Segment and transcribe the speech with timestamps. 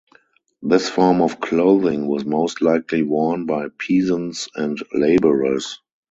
[0.63, 5.79] This form of clothing was most likely worn by peasants and labourers.